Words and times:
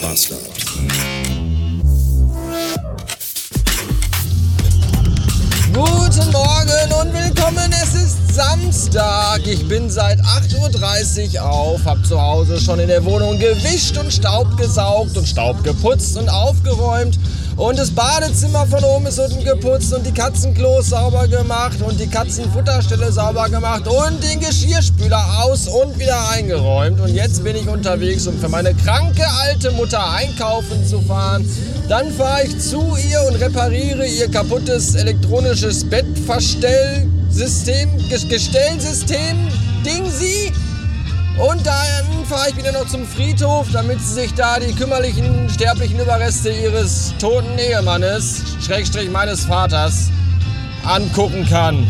Pasta. 0.00 0.49
Ich 9.50 9.66
bin 9.66 9.90
seit 9.90 10.20
8.30 10.20 11.34
Uhr 11.34 11.42
auf, 11.42 11.84
hab 11.84 12.06
zu 12.06 12.22
Hause 12.22 12.60
schon 12.60 12.78
in 12.78 12.86
der 12.86 13.04
Wohnung 13.04 13.36
gewischt 13.36 13.98
und 13.98 14.12
Staub 14.12 14.56
gesaugt 14.56 15.16
und 15.16 15.26
Staub 15.26 15.64
geputzt 15.64 16.16
und 16.16 16.28
aufgeräumt. 16.28 17.18
Und 17.56 17.76
das 17.76 17.90
Badezimmer 17.90 18.64
von 18.68 18.84
oben 18.84 19.06
ist 19.06 19.18
unten 19.18 19.44
geputzt 19.44 19.92
und 19.92 20.06
die 20.06 20.12
Katzenklos 20.12 20.90
sauber 20.90 21.26
gemacht 21.26 21.82
und 21.82 21.98
die 21.98 22.06
Katzenfutterstelle 22.06 23.10
sauber 23.10 23.48
gemacht 23.48 23.88
und 23.88 24.22
den 24.22 24.38
Geschirrspüler 24.38 25.42
aus 25.42 25.66
und 25.66 25.98
wieder 25.98 26.30
eingeräumt. 26.30 27.00
Und 27.00 27.12
jetzt 27.12 27.42
bin 27.42 27.56
ich 27.56 27.66
unterwegs, 27.66 28.28
um 28.28 28.38
für 28.38 28.48
meine 28.48 28.72
kranke 28.72 29.26
alte 29.42 29.72
Mutter 29.72 30.12
einkaufen 30.12 30.86
zu 30.86 31.00
fahren. 31.00 31.44
Dann 31.88 32.12
fahre 32.12 32.44
ich 32.44 32.56
zu 32.60 32.96
ihr 33.10 33.20
und 33.28 33.34
repariere 33.34 34.06
ihr 34.06 34.30
kaputtes 34.30 34.94
elektronisches 34.94 35.84
Bettverstellsystem, 37.30 38.28
Gestellsystem, 38.28 39.48
Ding 39.84 40.10
sie. 40.10 40.52
Und 41.38 41.64
dann 41.64 42.24
fahre 42.26 42.50
ich 42.50 42.56
wieder 42.56 42.72
noch 42.72 42.86
zum 42.88 43.06
Friedhof, 43.06 43.68
damit 43.72 44.00
sie 44.00 44.14
sich 44.14 44.34
da 44.34 44.58
die 44.58 44.74
kümmerlichen, 44.74 45.48
sterblichen 45.48 45.98
Überreste 46.00 46.50
ihres 46.50 47.14
toten 47.18 47.58
Ehemannes, 47.58 48.42
Schrägstrich 48.60 49.10
meines 49.10 49.44
Vaters, 49.44 50.10
angucken 50.84 51.46
kann. 51.48 51.86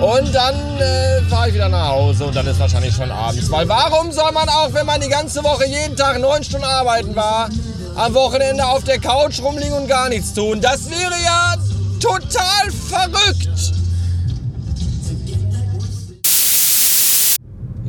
Und 0.00 0.34
dann 0.34 0.54
äh, 0.78 1.22
fahre 1.28 1.48
ich 1.48 1.54
wieder 1.54 1.68
nach 1.68 1.88
Hause 1.88 2.26
und 2.26 2.36
dann 2.36 2.46
ist 2.46 2.58
wahrscheinlich 2.58 2.94
schon 2.94 3.10
abends. 3.10 3.50
Weil 3.50 3.68
warum 3.68 4.12
soll 4.12 4.32
man 4.32 4.48
auch, 4.48 4.72
wenn 4.72 4.86
man 4.86 5.00
die 5.00 5.08
ganze 5.08 5.42
Woche 5.44 5.66
jeden 5.66 5.96
Tag 5.96 6.18
neun 6.20 6.42
Stunden 6.42 6.66
arbeiten 6.66 7.14
war, 7.16 7.48
am 7.96 8.14
Wochenende 8.14 8.66
auf 8.66 8.84
der 8.84 8.98
Couch 8.98 9.40
rumliegen 9.40 9.72
und 9.72 9.88
gar 9.88 10.08
nichts 10.08 10.34
tun? 10.34 10.60
Das 10.60 10.90
wäre 10.90 11.14
ja 11.24 11.54
total 12.00 12.70
verrückt. 12.88 13.78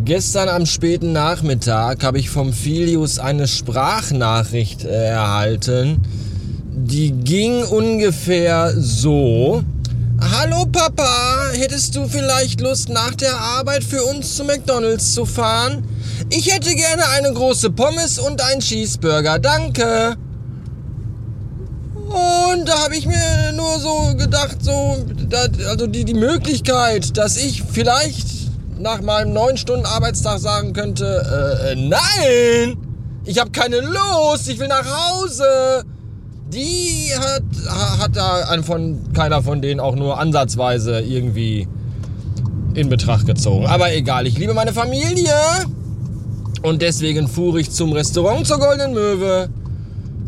Gestern 0.06 0.48
am 0.48 0.66
späten 0.66 1.12
Nachmittag 1.12 2.04
habe 2.04 2.20
ich 2.20 2.30
vom 2.30 2.54
Filius 2.54 3.20
eine 3.20 3.48
Sprachnachricht 3.48 4.86
äh, 4.86 5.10
erhalten. 5.10 6.02
Die 6.72 7.12
ging 7.12 7.64
ungefähr 7.64 8.74
so. 8.78 9.62
Hallo 10.22 10.66
Papa, 10.72 11.52
hättest 11.54 11.98
du 11.98 12.08
vielleicht 12.08 12.62
Lust 12.62 12.88
nach 12.88 13.14
der 13.16 13.38
Arbeit 13.38 13.84
für 13.84 14.04
uns 14.06 14.38
zu 14.38 14.46
McDonald's 14.46 15.14
zu 15.14 15.26
fahren? 15.26 15.84
Ich 16.30 16.54
hätte 16.54 16.74
gerne 16.76 17.08
eine 17.10 17.34
große 17.34 17.70
Pommes 17.70 18.20
und 18.20 18.42
einen 18.42 18.62
Cheeseburger, 18.62 19.38
danke. 19.38 20.16
Und 21.96 22.68
da 22.68 22.84
habe 22.84 22.96
ich 22.96 23.06
mir 23.06 23.52
nur 23.54 23.80
so 23.80 24.16
gedacht, 24.16 24.58
so, 24.62 24.98
also 25.68 25.88
die, 25.88 26.06
die 26.06 26.14
Möglichkeit, 26.14 27.18
dass 27.18 27.38
ich 27.38 27.64
vielleicht 27.64 28.29
nach 28.80 29.02
meinem 29.02 29.34
9 29.34 29.58
Stunden 29.58 29.86
Arbeitstag 29.86 30.40
sagen 30.40 30.74
könnte, 30.74 31.06
äh, 31.06 31.72
äh, 31.72 31.76
nein, 31.76 32.78
ich 33.26 33.40
habe 33.40 33.52
keine 33.52 33.82
Lust, 33.82 34.50
ich 34.50 34.60
will 34.60 34.68
nach 34.68 34.86
Hause. 34.86 35.84
Die 36.52 37.12
hat, 37.16 37.44
hat 38.00 38.16
da 38.16 38.62
von, 38.64 39.14
keiner 39.14 39.44
von 39.44 39.62
denen 39.62 39.80
auch 39.80 39.96
nur 39.96 40.20
ansatzweise 40.20 41.00
irgendwie 41.02 41.68
in 42.74 42.90
Betracht 42.90 43.28
gezogen. 43.28 43.68
Aber 43.68 43.94
egal, 43.94 44.26
ich 44.26 44.38
liebe 44.38 44.54
meine 44.54 44.74
Familie. 44.74 45.34
Und 46.64 46.82
deswegen 46.82 47.28
fuhr 47.28 47.58
ich 47.58 47.70
zum 47.70 47.94
Restaurant 47.94 48.48
zur 48.48 48.60
Goldenen 48.60 48.94
Möwe 48.94 49.50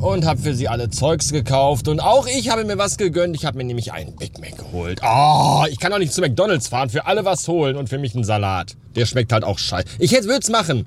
und 0.01 0.25
habe 0.25 0.41
für 0.41 0.55
sie 0.55 0.67
alle 0.67 0.89
Zeugs 0.89 1.31
gekauft. 1.31 1.87
Und 1.87 1.99
auch 1.99 2.27
ich 2.27 2.49
habe 2.49 2.65
mir 2.65 2.77
was 2.77 2.97
gegönnt. 2.97 3.35
Ich 3.35 3.45
habe 3.45 3.57
mir 3.57 3.63
nämlich 3.63 3.93
einen 3.93 4.15
Big 4.15 4.39
Mac 4.39 4.57
geholt. 4.57 4.99
Oh, 5.03 5.63
ich 5.69 5.79
kann 5.79 5.91
doch 5.91 5.99
nicht 5.99 6.11
zu 6.11 6.21
McDonalds 6.21 6.67
fahren, 6.67 6.89
für 6.89 7.05
alle 7.05 7.23
was 7.23 7.47
holen 7.47 7.77
und 7.77 7.87
für 7.87 7.99
mich 7.99 8.15
einen 8.15 8.23
Salat. 8.23 8.75
Der 8.95 9.05
schmeckt 9.05 9.31
halt 9.31 9.43
auch 9.43 9.59
scheiße. 9.59 9.87
Ich 9.99 10.11
hätte 10.11 10.27
es 10.27 10.49
machen, 10.49 10.85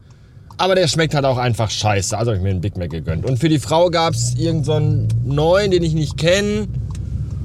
aber 0.57 0.75
der 0.75 0.89
schmeckt 0.89 1.15
halt 1.15 1.25
auch 1.25 1.39
einfach 1.39 1.71
scheiße. 1.71 2.19
Also 2.19 2.33
habe 2.33 2.39
ich 2.39 2.43
mir 2.43 2.51
einen 2.51 2.61
Big 2.61 2.77
Mac 2.77 2.91
gegönnt. 2.91 3.25
Und 3.25 3.39
für 3.39 3.49
die 3.49 3.61
Frau 3.61 3.89
gab 3.89 4.15
es 4.15 4.35
irgendeinen 4.35 5.09
so 5.11 5.33
neuen, 5.33 5.71
den 5.71 5.83
ich 5.83 5.95
nicht 5.95 6.17
kenne. 6.17 6.67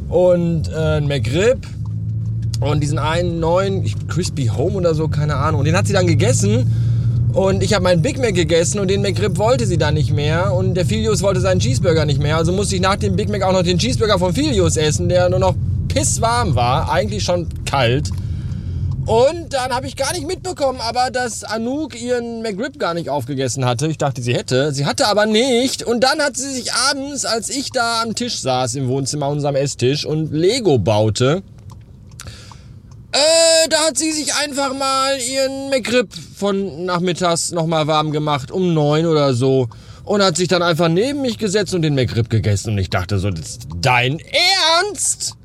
Und 0.10 0.70
äh, 0.70 0.76
einen 0.76 1.08
McRib. 1.08 1.68
Und 2.62 2.82
diesen 2.82 3.00
einen 3.00 3.40
neuen, 3.40 3.86
Crispy 4.08 4.48
Home 4.48 4.76
oder 4.76 4.94
so, 4.94 5.08
keine 5.08 5.36
Ahnung. 5.36 5.60
Und 5.60 5.66
den 5.66 5.78
hat 5.78 5.88
sie 5.88 5.94
dann 5.94 6.08
gegessen. 6.08 6.89
Und 7.34 7.62
ich 7.62 7.74
habe 7.74 7.84
meinen 7.84 8.02
Big 8.02 8.18
Mac 8.18 8.34
gegessen 8.34 8.80
und 8.80 8.88
den 8.88 9.02
McRib 9.02 9.38
wollte 9.38 9.68
sie 9.68 9.78
dann 9.78 9.94
nicht 9.94 10.12
mehr. 10.12 10.54
Und 10.54 10.74
der 10.74 10.86
Filius 10.86 11.22
wollte 11.22 11.42
seinen 11.42 11.60
Cheeseburger 11.60 12.06
nicht 12.06 12.20
mehr. 12.22 12.38
Also 12.38 12.52
musste 12.52 12.76
ich 12.76 12.82
nach 12.82 12.96
dem 12.96 13.16
Big 13.16 13.30
Mac 13.30 13.44
auch 13.44 13.54
noch 13.54 13.64
den 13.64 13.78
Cheeseburger 13.78 14.18
von 14.18 14.34
Filius 14.34 14.78
essen, 14.78 15.10
der 15.10 15.30
nur 15.30 15.40
noch 15.40 15.56
pisswarm 15.88 16.56
war. 16.56 16.92
Eigentlich 16.92 17.24
schon 17.24 17.48
kalt. 17.66 18.10
Und 19.06 19.54
dann 19.54 19.72
habe 19.72 19.88
ich 19.88 19.96
gar 19.96 20.14
nicht 20.14 20.28
mitbekommen, 20.28 20.80
aber 20.82 21.10
dass 21.12 21.44
Anouk 21.44 22.00
ihren 22.00 22.42
McRib 22.42 22.78
gar 22.78 22.94
nicht 22.94 23.10
aufgegessen 23.10 23.66
hatte. 23.66 23.88
Ich 23.88 23.98
dachte, 23.98 24.22
sie 24.22 24.36
hätte. 24.36 24.72
Sie 24.72 24.86
hatte 24.86 25.08
aber 25.08 25.26
nicht. 25.26 25.84
Und 25.84 26.04
dann 26.04 26.20
hat 26.20 26.36
sie 26.36 26.52
sich 26.52 26.74
abends, 26.74 27.26
als 27.26 27.50
ich 27.50 27.72
da 27.72 28.02
am 28.04 28.14
Tisch 28.16 28.40
saß 28.40 28.76
im 28.76 28.88
Wohnzimmer, 28.88 29.30
unserem 29.30 29.56
Esstisch 29.56 30.06
und 30.06 30.32
Lego 30.32 30.78
baute, 30.78 31.42
äh, 33.12 33.18
da 33.70 33.88
hat 33.88 33.98
sie 33.98 34.12
sich 34.12 34.34
einfach 34.36 34.74
mal 34.74 35.18
ihren 35.20 35.70
McRib 35.70 36.14
von 36.36 36.86
nachmittags 36.86 37.52
nochmal 37.52 37.88
warm 37.88 38.12
gemacht, 38.12 38.52
um 38.52 38.74
neun 38.74 39.06
oder 39.06 39.34
so. 39.34 39.68
Und 40.04 40.24
hat 40.24 40.38
sich 40.38 40.48
dann 40.48 40.62
einfach 40.62 40.88
neben 40.88 41.22
mich 41.22 41.38
gesetzt 41.38 41.74
und 41.74 41.82
den 41.82 41.96
McRib 41.96 42.30
gegessen. 42.30 42.72
Und 42.72 42.78
ich 42.80 42.90
dachte 42.90 43.20
so, 43.20 43.30
das 43.30 43.50
ist 43.50 43.68
dein 43.82 44.20
Ernst? 44.20 45.36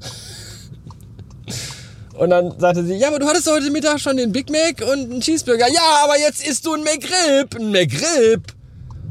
Und 2.14 2.30
dann 2.30 2.58
sagte 2.58 2.84
sie, 2.84 2.94
ja, 2.94 3.08
aber 3.08 3.20
du 3.20 3.26
hattest 3.26 3.48
heute 3.48 3.70
Mittag 3.70 4.00
schon 4.00 4.16
den 4.16 4.32
Big 4.32 4.50
Mac 4.50 4.82
und 4.82 5.12
einen 5.12 5.20
Cheeseburger. 5.20 5.68
Ja, 5.72 6.00
aber 6.02 6.18
jetzt 6.18 6.44
isst 6.44 6.66
du 6.66 6.74
einen 6.74 6.82
McRib, 6.82 7.54
einen 7.54 7.70
McRib. 7.70 8.42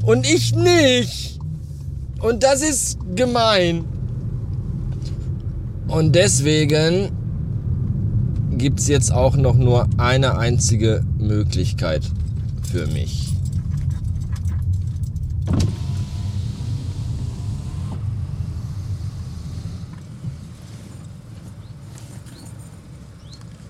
Und 0.04 0.28
ich 0.28 0.54
nicht. 0.54 1.38
Und 2.20 2.42
das 2.42 2.60
ist 2.60 2.98
gemein. 3.14 3.86
Und 5.88 6.14
deswegen 6.14 7.10
gibt 8.58 8.80
es 8.80 8.88
jetzt 8.88 9.12
auch 9.12 9.36
noch 9.36 9.54
nur 9.54 9.88
eine 9.98 10.36
einzige 10.36 11.04
Möglichkeit 11.16 12.02
für 12.70 12.86
mich. 12.88 13.32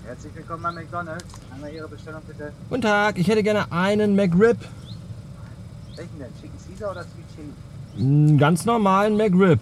Herzlich 0.05 0.35
willkommen 0.35 0.63
bei 0.63 0.71
McDonalds. 0.71 1.23
Einmal 1.53 1.71
Ihre 1.71 1.87
Bestellung 1.87 2.21
bitte. 2.27 2.51
Guten 2.69 2.81
Tag, 2.81 3.19
ich 3.19 3.27
hätte 3.27 3.43
gerne 3.43 3.71
einen 3.71 4.15
McRib. 4.15 4.57
Welchen 5.95 6.19
denn? 6.19 6.27
Chicken 6.41 6.57
Caesar 6.67 6.91
oder 6.91 7.03
Sweet 7.03 7.25
Chili? 7.35 7.53
Einen 7.99 8.37
ganz 8.39 8.65
normalen 8.65 9.15
McRib. 9.15 9.59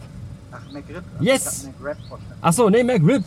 Ach, 0.52 0.72
McRib. 0.72 1.04
Yes. 1.20 1.66
Ich 1.66 1.80
McRib. 1.80 1.98
Achso, 2.42 2.70
nee, 2.70 2.84
McRib. 2.84 3.26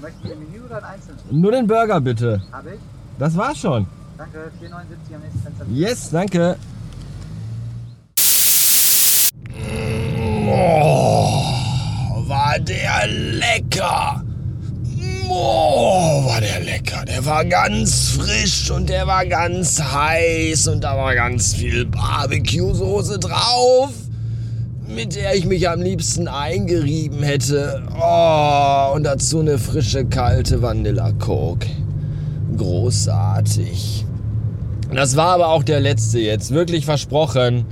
Möchten 0.00 0.26
Sie 0.26 0.32
ein 0.32 0.38
Menü 0.38 0.64
oder 0.64 0.78
ein 0.78 0.84
einzelnes? 0.84 1.22
Nur 1.30 1.52
den 1.52 1.66
Burger 1.66 2.00
bitte. 2.00 2.42
Habe 2.52 2.74
ich. 2.74 2.80
Das 3.18 3.36
war's 3.36 3.58
schon. 3.58 3.86
Danke. 4.16 4.50
4,79 4.62 5.14
am 5.14 5.20
nächsten 5.22 5.42
Fenster. 5.42 5.66
Yes, 5.70 6.10
danke. 6.10 6.56
Oh, 10.50 12.28
war 12.28 12.58
der 12.60 13.06
lecker. 13.08 14.22
Oh, 15.28 16.24
war 16.24 16.40
der 16.40 16.60
lecker. 16.60 17.04
Der 17.04 17.24
war 17.24 17.44
ganz 17.44 18.12
frisch 18.12 18.70
und 18.70 18.88
der 18.88 19.06
war 19.06 19.26
ganz 19.26 19.80
heiß 19.80 20.68
und 20.68 20.84
da 20.84 20.96
war 20.96 21.14
ganz 21.14 21.54
viel 21.54 21.84
Barbecue-Soße 21.84 23.18
drauf, 23.18 23.90
mit 24.88 25.14
der 25.14 25.34
ich 25.34 25.44
mich 25.44 25.68
am 25.68 25.82
liebsten 25.82 26.28
eingerieben 26.28 27.22
hätte. 27.22 27.82
Oh, 28.00 28.94
und 28.94 29.04
dazu 29.04 29.40
eine 29.40 29.58
frische, 29.58 30.04
kalte 30.06 30.62
Vanilla 30.62 31.12
Coke. 31.12 31.68
Großartig. 32.56 34.06
Das 34.94 35.16
war 35.16 35.34
aber 35.34 35.48
auch 35.48 35.62
der 35.62 35.80
letzte 35.80 36.18
jetzt, 36.18 36.50
wirklich 36.50 36.86
versprochen. 36.86 37.66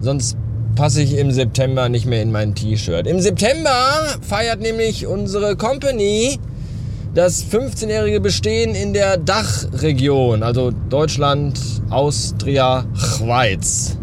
Sonst 0.00 0.36
passe 0.74 1.02
ich 1.02 1.16
im 1.16 1.30
September 1.30 1.88
nicht 1.88 2.06
mehr 2.06 2.22
in 2.22 2.32
mein 2.32 2.54
T-Shirt. 2.54 3.06
Im 3.06 3.20
September 3.20 3.70
feiert 4.20 4.60
nämlich 4.60 5.06
unsere 5.06 5.56
Company 5.56 6.38
das 7.14 7.44
15-jährige 7.44 8.20
Bestehen 8.20 8.74
in 8.74 8.92
der 8.92 9.16
Dachregion, 9.16 10.42
also 10.42 10.72
Deutschland, 10.88 11.58
Austria, 11.90 12.84
Schweiz. 12.94 13.96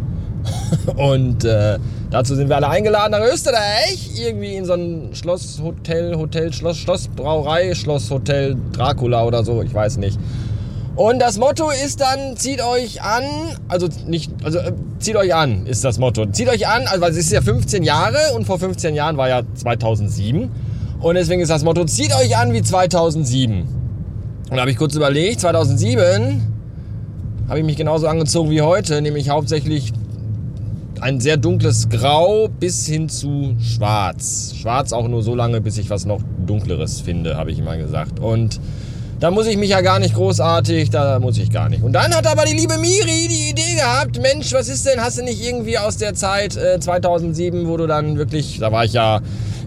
Und 0.95 1.43
äh, 1.43 1.77
dazu 2.09 2.35
sind 2.35 2.49
wir 2.49 2.55
alle 2.55 2.69
eingeladen 2.69 3.11
nach 3.11 3.21
Österreich, 3.21 4.11
irgendwie 4.15 4.55
in 4.55 4.65
so 4.65 4.73
ein 4.73 5.09
Schlosshotel, 5.13 6.17
Hotel, 6.17 6.53
Schloss, 6.53 6.77
Schlossbrauerei, 6.77 7.73
Schlosshotel 7.75 8.55
Dracula 8.73 9.25
oder 9.25 9.43
so, 9.43 9.61
ich 9.61 9.73
weiß 9.73 9.97
nicht. 9.97 10.19
Und 10.95 11.19
das 11.19 11.37
Motto 11.37 11.69
ist 11.69 12.01
dann, 12.01 12.37
zieht 12.37 12.59
euch 12.59 13.03
an, 13.03 13.23
also 13.67 13.87
nicht, 14.07 14.31
also 14.43 14.57
äh, 14.57 14.73
zieht 14.97 15.15
euch 15.15 15.35
an 15.35 15.67
ist 15.67 15.83
das 15.83 15.99
Motto. 15.99 16.25
Zieht 16.25 16.49
euch 16.49 16.67
an, 16.67 16.87
also 16.87 17.01
weil 17.01 17.11
es 17.11 17.17
ist 17.17 17.31
ja 17.31 17.41
15 17.41 17.83
Jahre 17.83 18.17
und 18.35 18.45
vor 18.45 18.57
15 18.57 18.95
Jahren 18.95 19.15
war 19.15 19.29
ja 19.29 19.43
2007. 19.53 20.49
Und 20.99 21.15
deswegen 21.15 21.39
ist 21.39 21.49
das 21.49 21.63
Motto, 21.63 21.85
zieht 21.85 22.15
euch 22.15 22.35
an 22.35 22.51
wie 22.51 22.63
2007. 22.63 23.59
Und 23.59 23.67
da 24.49 24.61
habe 24.61 24.71
ich 24.71 24.77
kurz 24.77 24.95
überlegt, 24.95 25.41
2007 25.41 26.41
habe 27.47 27.59
ich 27.59 27.65
mich 27.65 27.77
genauso 27.77 28.07
angezogen 28.07 28.49
wie 28.49 28.63
heute, 28.63 28.99
nämlich 29.03 29.29
hauptsächlich 29.29 29.93
ein 31.01 31.19
sehr 31.19 31.37
dunkles 31.37 31.89
Grau 31.89 32.47
bis 32.47 32.85
hin 32.85 33.09
zu 33.09 33.55
Schwarz. 33.59 34.53
Schwarz 34.55 34.93
auch 34.93 35.07
nur 35.07 35.23
so 35.23 35.35
lange, 35.35 35.61
bis 35.61 35.77
ich 35.77 35.89
was 35.89 36.05
noch 36.05 36.21
dunkleres 36.45 37.01
finde, 37.01 37.37
habe 37.37 37.51
ich 37.51 37.59
immer 37.59 37.77
gesagt. 37.77 38.19
Und 38.19 38.59
da 39.19 39.31
muss 39.31 39.47
ich 39.47 39.57
mich 39.57 39.71
ja 39.71 39.81
gar 39.81 39.99
nicht 39.99 40.13
großartig, 40.13 40.89
da 40.91 41.19
muss 41.19 41.37
ich 41.37 41.51
gar 41.51 41.69
nicht. 41.69 41.81
Und 41.81 41.93
dann 41.93 42.13
hat 42.13 42.27
aber 42.27 42.45
die 42.45 42.55
liebe 42.55 42.77
Miri 42.77 43.27
die 43.27 43.49
Idee 43.49 43.75
gehabt, 43.75 44.21
Mensch, 44.21 44.53
was 44.53 44.69
ist 44.69 44.85
denn, 44.85 45.01
hast 45.01 45.17
du 45.17 45.23
nicht 45.23 45.43
irgendwie 45.43 45.77
aus 45.77 45.97
der 45.97 46.13
Zeit 46.13 46.55
äh, 46.55 46.79
2007, 46.79 47.67
wo 47.67 47.77
du 47.77 47.87
dann 47.87 48.17
wirklich, 48.17 48.59
da 48.59 48.71
war 48.71 48.85
ich 48.85 48.93
ja 48.93 49.21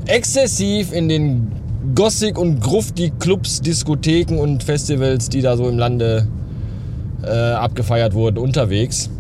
exzessiv 0.06 0.92
in 0.92 1.08
den 1.08 1.52
Gothic- 1.94 2.38
und 2.38 2.60
Grufti-Clubs, 2.60 3.62
Diskotheken 3.62 4.38
und 4.38 4.62
Festivals, 4.62 5.28
die 5.28 5.42
da 5.42 5.56
so 5.56 5.68
im 5.68 5.78
Lande 5.78 6.28
äh, 7.24 7.28
abgefeiert 7.28 8.14
wurden, 8.14 8.38
unterwegs. 8.38 9.10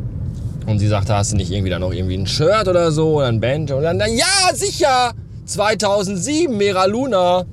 Und 0.70 0.78
sie 0.78 0.88
sagte, 0.88 1.14
hast 1.14 1.32
du 1.32 1.36
nicht 1.36 1.50
irgendwie 1.50 1.70
da 1.70 1.78
noch 1.78 1.92
irgendwie 1.92 2.16
ein 2.16 2.26
Shirt 2.26 2.68
oder 2.68 2.92
so 2.92 3.16
oder 3.16 3.26
ein 3.26 3.40
Band? 3.40 3.70
Und 3.70 3.82
dann, 3.82 3.98
dann 3.98 4.12
ja, 4.12 4.54
sicher! 4.54 5.12
2007, 5.50 6.56
Mera 6.56 6.84
Luna. 6.84 7.44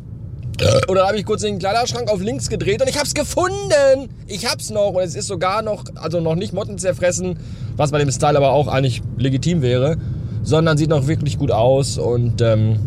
Oder 0.87 1.07
habe 1.07 1.17
ich 1.17 1.25
kurz 1.25 1.41
den 1.41 1.59
Kleiderschrank 1.59 2.09
auf 2.09 2.21
links 2.21 2.49
gedreht 2.49 2.81
und 2.81 2.89
ich 2.89 2.97
hab's 2.97 3.13
gefunden. 3.13 4.09
Ich 4.27 4.47
hab's 4.47 4.69
noch 4.69 4.89
und 4.89 5.01
es 5.01 5.15
ist 5.15 5.27
sogar 5.27 5.61
noch, 5.61 5.83
also 5.95 6.19
noch 6.19 6.35
nicht 6.35 6.53
Motten 6.53 6.77
zerfressen, 6.77 7.37
was 7.75 7.91
bei 7.91 7.99
dem 7.99 8.11
Style 8.11 8.37
aber 8.37 8.51
auch 8.51 8.67
eigentlich 8.67 9.01
legitim 9.17 9.61
wäre, 9.61 9.97
sondern 10.43 10.77
sieht 10.77 10.89
noch 10.89 11.07
wirklich 11.07 11.37
gut 11.37 11.51
aus 11.51 11.97
und 11.97 12.41
ähm, 12.41 12.79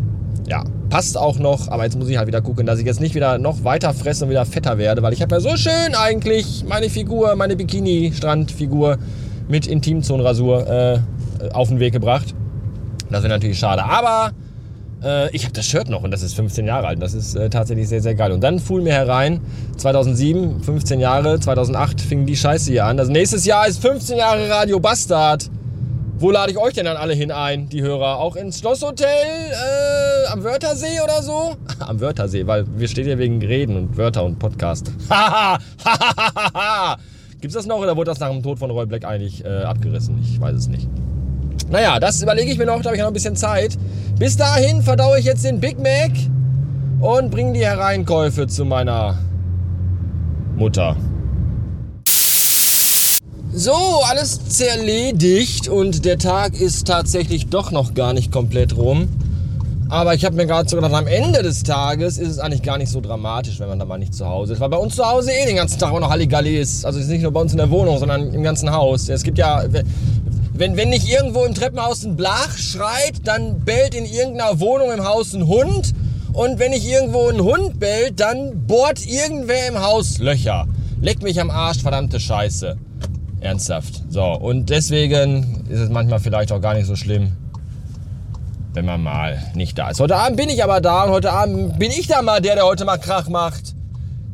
ja, 0.48 0.64
passt 0.90 1.16
auch 1.16 1.38
noch. 1.38 1.68
Aber 1.68 1.84
jetzt 1.84 1.96
muss 1.96 2.08
ich 2.08 2.18
halt 2.18 2.26
wieder 2.26 2.40
gucken, 2.40 2.66
dass 2.66 2.80
ich 2.80 2.86
jetzt 2.86 3.00
nicht 3.00 3.14
wieder 3.14 3.38
noch 3.38 3.62
weiter 3.62 3.94
fresse 3.94 4.24
und 4.24 4.30
wieder 4.30 4.46
fetter 4.46 4.78
werde, 4.78 5.02
weil 5.02 5.12
ich 5.12 5.22
habe 5.22 5.36
ja 5.36 5.40
so 5.40 5.56
schön 5.56 5.94
eigentlich 5.94 6.64
meine 6.68 6.90
Figur, 6.90 7.36
meine 7.36 7.54
Bikini-Strandfigur 7.54 8.98
mit 9.50 9.66
Intimzonenrasur 9.66 10.66
äh, 10.66 10.98
auf 11.52 11.68
den 11.68 11.80
Weg 11.80 11.92
gebracht. 11.92 12.34
Das 13.10 13.22
wäre 13.22 13.32
natürlich 13.32 13.58
schade. 13.58 13.84
Aber 13.84 14.32
äh, 15.02 15.34
ich 15.34 15.44
habe 15.44 15.52
das 15.52 15.66
Shirt 15.66 15.88
noch 15.88 16.02
und 16.02 16.10
das 16.10 16.22
ist 16.22 16.34
15 16.34 16.66
Jahre 16.66 16.86
alt. 16.86 17.02
Das 17.02 17.14
ist 17.14 17.34
äh, 17.34 17.50
tatsächlich 17.50 17.88
sehr, 17.88 18.00
sehr 18.00 18.14
geil. 18.14 18.32
Und 18.32 18.42
dann 18.42 18.58
fuhl 18.58 18.82
mir 18.82 18.92
herein, 18.92 19.40
2007, 19.76 20.62
15 20.62 21.00
Jahre, 21.00 21.40
2008 21.40 22.00
fing 22.00 22.26
die 22.26 22.36
Scheiße 22.36 22.70
hier 22.70 22.86
an. 22.86 22.96
Das 22.96 23.08
nächste 23.08 23.36
Jahr 23.38 23.66
ist 23.66 23.82
15 23.82 24.18
Jahre 24.18 24.48
Radio 24.48 24.78
Bastard. 24.78 25.50
Wo 26.18 26.30
lade 26.30 26.52
ich 26.52 26.58
euch 26.58 26.74
denn 26.74 26.84
dann 26.84 26.98
alle 26.98 27.14
hin 27.14 27.30
ein, 27.30 27.70
die 27.70 27.80
Hörer? 27.80 28.18
Auch 28.18 28.36
ins 28.36 28.58
Schlosshotel 28.58 29.06
äh, 29.06 30.30
am 30.30 30.44
Wörthersee 30.44 31.00
oder 31.02 31.22
so? 31.22 31.56
am 31.78 31.98
Wörthersee, 31.98 32.46
weil 32.46 32.66
wir 32.76 32.88
stehen 32.88 33.06
hier 33.06 33.18
wegen 33.18 33.42
Reden 33.42 33.74
und 33.74 33.96
Wörter 33.96 34.24
und 34.24 34.38
Podcast. 34.38 34.92
Gibt's 37.40 37.54
das 37.54 37.66
noch 37.66 37.78
oder 37.78 37.96
wurde 37.96 38.10
das 38.10 38.20
nach 38.20 38.30
dem 38.30 38.42
Tod 38.42 38.58
von 38.58 38.70
Roy 38.70 38.84
Black 38.84 39.04
eigentlich 39.06 39.44
äh, 39.44 39.62
abgerissen? 39.62 40.18
Ich 40.22 40.38
weiß 40.38 40.54
es 40.54 40.68
nicht. 40.68 40.86
Naja, 41.70 41.98
das 41.98 42.20
überlege 42.20 42.52
ich 42.52 42.58
mir 42.58 42.66
noch, 42.66 42.82
da 42.82 42.90
habe 42.90 42.96
ich 42.96 43.00
noch 43.00 43.08
ein 43.08 43.14
bisschen 43.14 43.36
Zeit. 43.36 43.78
Bis 44.18 44.36
dahin 44.36 44.82
verdaue 44.82 45.18
ich 45.18 45.24
jetzt 45.24 45.44
den 45.44 45.58
Big 45.58 45.78
Mac 45.78 46.10
und 47.00 47.30
bringe 47.30 47.54
die 47.54 47.64
Hereinkäufe 47.64 48.46
zu 48.46 48.66
meiner 48.66 49.18
Mutter. 50.56 50.96
So, 53.52 53.72
alles 54.08 54.48
zerledigt 54.48 55.68
und 55.68 56.04
der 56.04 56.18
Tag 56.18 56.60
ist 56.60 56.86
tatsächlich 56.86 57.48
doch 57.48 57.70
noch 57.70 57.94
gar 57.94 58.12
nicht 58.12 58.30
komplett 58.30 58.76
rum. 58.76 59.08
Aber 59.90 60.14
ich 60.14 60.24
habe 60.24 60.36
mir 60.36 60.46
gerade 60.46 60.68
so 60.68 60.76
gedacht, 60.76 60.94
am 60.94 61.08
Ende 61.08 61.42
des 61.42 61.64
Tages 61.64 62.16
ist 62.16 62.28
es 62.28 62.38
eigentlich 62.38 62.62
gar 62.62 62.78
nicht 62.78 62.92
so 62.92 63.00
dramatisch, 63.00 63.58
wenn 63.58 63.68
man 63.68 63.80
da 63.80 63.84
mal 63.84 63.98
nicht 63.98 64.14
zu 64.14 64.24
Hause 64.24 64.52
ist. 64.52 64.60
Weil 64.60 64.68
bei 64.68 64.76
uns 64.76 64.94
zu 64.94 65.04
Hause 65.04 65.32
eh 65.32 65.46
den 65.46 65.56
ganzen 65.56 65.80
Tag 65.80 65.92
auch 65.92 65.98
noch 65.98 66.10
Halligalli 66.10 66.56
ist. 66.56 66.86
Also 66.86 67.00
ist 67.00 67.08
nicht 67.08 67.22
nur 67.22 67.32
bei 67.32 67.40
uns 67.40 67.50
in 67.50 67.58
der 67.58 67.70
Wohnung, 67.70 67.98
sondern 67.98 68.32
im 68.32 68.44
ganzen 68.44 68.70
Haus. 68.70 69.08
Es 69.08 69.24
gibt 69.24 69.36
ja, 69.36 69.64
wenn, 70.52 70.76
wenn 70.76 70.90
nicht 70.90 71.08
irgendwo 71.08 71.44
im 71.44 71.54
Treppenhaus 71.54 72.04
ein 72.04 72.14
Blach 72.14 72.56
schreit, 72.56 73.14
dann 73.24 73.64
bellt 73.64 73.96
in 73.96 74.04
irgendeiner 74.04 74.60
Wohnung 74.60 74.92
im 74.92 75.04
Haus 75.04 75.34
ein 75.34 75.48
Hund. 75.48 75.92
Und 76.34 76.60
wenn 76.60 76.70
nicht 76.70 76.86
irgendwo 76.86 77.26
ein 77.26 77.40
Hund 77.40 77.80
bellt, 77.80 78.20
dann 78.20 78.66
bohrt 78.68 79.04
irgendwer 79.04 79.66
im 79.66 79.82
Haus 79.82 80.18
Löcher. 80.18 80.68
Leck 81.00 81.20
mich 81.20 81.40
am 81.40 81.50
Arsch, 81.50 81.82
verdammte 81.82 82.20
Scheiße. 82.20 82.76
Ernsthaft. 83.40 84.04
So, 84.08 84.22
und 84.22 84.70
deswegen 84.70 85.64
ist 85.68 85.80
es 85.80 85.88
manchmal 85.88 86.20
vielleicht 86.20 86.52
auch 86.52 86.60
gar 86.60 86.74
nicht 86.74 86.86
so 86.86 86.94
schlimm, 86.94 87.32
wenn 88.72 88.84
man 88.84 89.02
mal 89.02 89.38
nicht 89.54 89.78
da 89.78 89.90
ist. 89.90 90.00
Heute 90.00 90.16
Abend 90.16 90.36
bin 90.36 90.48
ich 90.48 90.62
aber 90.62 90.80
da 90.80 91.04
und 91.04 91.10
heute 91.10 91.32
Abend 91.32 91.78
bin 91.78 91.90
ich 91.90 92.06
da 92.06 92.22
mal 92.22 92.40
der, 92.40 92.54
der 92.54 92.64
heute 92.64 92.84
mal 92.84 92.98
Krach 92.98 93.28
macht. 93.28 93.74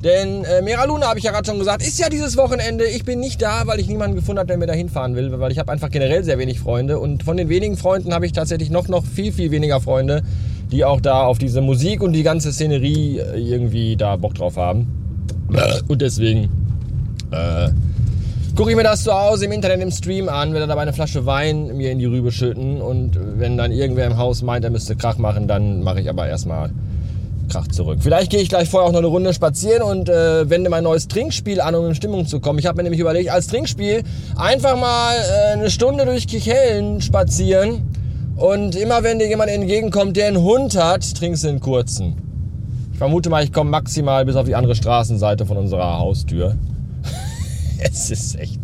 Denn 0.04 0.44
äh, 0.44 0.60
Mera 0.62 0.84
Luna, 0.84 1.08
habe 1.08 1.18
ich 1.18 1.24
ja 1.24 1.32
gerade 1.32 1.46
schon 1.46 1.58
gesagt, 1.58 1.82
ist 1.82 1.98
ja 1.98 2.10
dieses 2.10 2.36
Wochenende. 2.36 2.84
Ich 2.84 3.04
bin 3.04 3.18
nicht 3.18 3.40
da, 3.40 3.66
weil 3.66 3.80
ich 3.80 3.88
niemanden 3.88 4.14
gefunden 4.14 4.38
habe, 4.38 4.46
der 4.46 4.58
mir 4.58 4.66
da 4.66 4.74
hinfahren 4.74 5.16
will, 5.16 5.38
weil 5.40 5.50
ich 5.50 5.58
habe 5.58 5.72
einfach 5.72 5.90
generell 5.90 6.22
sehr 6.22 6.38
wenig 6.38 6.60
Freunde. 6.60 6.98
Und 6.98 7.22
von 7.22 7.36
den 7.36 7.48
wenigen 7.48 7.76
Freunden 7.76 8.12
habe 8.12 8.26
ich 8.26 8.32
tatsächlich 8.32 8.70
noch, 8.70 8.88
noch 8.88 9.04
viel, 9.04 9.32
viel 9.32 9.50
weniger 9.50 9.80
Freunde, 9.80 10.22
die 10.70 10.84
auch 10.84 11.00
da 11.00 11.22
auf 11.24 11.38
diese 11.38 11.62
Musik 11.62 12.02
und 12.02 12.12
die 12.12 12.22
ganze 12.22 12.52
Szenerie 12.52 13.18
äh, 13.18 13.38
irgendwie 13.38 13.96
da 13.96 14.16
Bock 14.16 14.34
drauf 14.34 14.56
haben. 14.56 14.86
Und 15.88 16.02
deswegen 16.02 16.50
äh, 17.30 17.70
gucke 18.56 18.70
ich 18.70 18.76
mir 18.76 18.84
das 18.84 19.04
zu 19.04 19.12
Hause 19.12 19.44
im 19.44 19.52
Internet 19.52 19.82
im 19.82 19.90
Stream 19.90 20.30
an, 20.30 20.54
werde 20.54 20.66
dabei 20.66 20.80
eine 20.80 20.94
Flasche 20.94 21.26
Wein 21.26 21.76
mir 21.76 21.92
in 21.92 21.98
die 21.98 22.06
Rübe 22.06 22.32
schütten 22.32 22.80
und 22.80 23.18
wenn 23.38 23.58
dann 23.58 23.70
irgendwer 23.70 24.06
im 24.06 24.16
Haus 24.16 24.40
meint, 24.40 24.64
er 24.64 24.70
müsste 24.70 24.96
Krach 24.96 25.18
machen, 25.18 25.46
dann 25.46 25.82
mache 25.82 26.00
ich 26.00 26.08
aber 26.08 26.26
erstmal 26.26 26.70
Krach 27.50 27.68
zurück. 27.68 27.98
Vielleicht 28.00 28.30
gehe 28.30 28.40
ich 28.40 28.48
gleich 28.48 28.70
vorher 28.70 28.88
auch 28.88 28.92
noch 28.92 29.00
eine 29.00 29.08
Runde 29.08 29.34
spazieren 29.34 29.82
und 29.82 30.08
äh, 30.08 30.48
wende 30.48 30.70
mein 30.70 30.84
neues 30.84 31.06
Trinkspiel 31.06 31.60
an, 31.60 31.74
um 31.74 31.84
in 31.84 31.94
Stimmung 31.94 32.26
zu 32.26 32.40
kommen. 32.40 32.58
Ich 32.58 32.64
habe 32.64 32.78
mir 32.78 32.84
nämlich 32.84 33.00
überlegt, 33.00 33.30
als 33.30 33.46
Trinkspiel 33.48 34.04
einfach 34.36 34.80
mal 34.80 35.14
äh, 35.16 35.52
eine 35.52 35.68
Stunde 35.68 36.06
durch 36.06 36.26
Kichellen 36.26 37.02
spazieren 37.02 37.82
und 38.36 38.74
immer 38.74 39.02
wenn 39.02 39.18
dir 39.18 39.28
jemand 39.28 39.50
entgegenkommt, 39.50 40.16
der 40.16 40.28
einen 40.28 40.40
Hund 40.40 40.82
hat, 40.82 41.14
trinkst 41.14 41.44
du 41.44 41.48
einen 41.48 41.60
kurzen. 41.60 42.16
Ich 42.92 42.98
vermute 42.98 43.28
mal, 43.28 43.44
ich 43.44 43.52
komme 43.52 43.68
maximal 43.68 44.24
bis 44.24 44.34
auf 44.34 44.46
die 44.46 44.54
andere 44.54 44.74
Straßenseite 44.74 45.44
von 45.44 45.58
unserer 45.58 45.98
Haustür. 45.98 46.56
es 47.92 48.10
ist 48.10 48.38
echt 48.38 48.60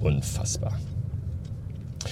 unfassbar. 0.00 0.78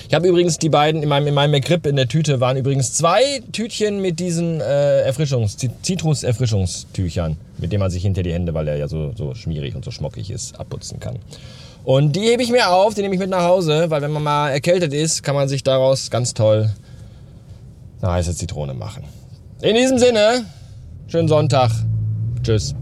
Ich 0.08 0.14
habe 0.14 0.28
übrigens 0.28 0.58
die 0.58 0.68
beiden 0.68 1.02
in 1.02 1.08
meinem, 1.08 1.28
in 1.28 1.34
meinem 1.34 1.52
McRib 1.52 1.86
in 1.86 1.96
der 1.96 2.08
Tüte 2.08 2.40
waren 2.40 2.56
übrigens 2.56 2.92
zwei 2.92 3.42
Tütchen 3.52 4.00
mit 4.00 4.20
diesen 4.20 4.60
äh, 4.60 5.08
Erfrischungs-, 5.08 5.56
Zitrus-Erfrischungstüchern, 5.82 7.36
mit 7.58 7.72
denen 7.72 7.80
man 7.80 7.90
sich 7.90 8.02
hinter 8.02 8.22
die 8.22 8.32
Hände, 8.32 8.54
weil 8.54 8.68
er 8.68 8.76
ja 8.76 8.88
so, 8.88 9.12
so 9.16 9.34
schmierig 9.34 9.74
und 9.74 9.84
so 9.84 9.90
schmockig 9.90 10.30
ist, 10.30 10.58
abputzen 10.58 11.00
kann. 11.00 11.18
Und 11.84 12.16
die 12.16 12.22
hebe 12.22 12.42
ich 12.42 12.50
mir 12.50 12.70
auf, 12.70 12.94
die 12.94 13.02
nehme 13.02 13.14
ich 13.14 13.20
mit 13.20 13.30
nach 13.30 13.44
Hause, 13.44 13.90
weil 13.90 14.02
wenn 14.02 14.10
man 14.10 14.22
mal 14.22 14.50
erkältet 14.50 14.92
ist, 14.92 15.22
kann 15.22 15.34
man 15.34 15.48
sich 15.48 15.62
daraus 15.62 16.10
ganz 16.10 16.34
toll 16.34 16.70
eine 18.00 18.12
heiße 18.12 18.34
Zitrone 18.34 18.74
machen. 18.74 19.04
In 19.62 19.74
diesem 19.74 19.98
Sinne, 19.98 20.44
schönen 21.08 21.28
Sonntag. 21.28 21.70
Tschüss. 22.42 22.74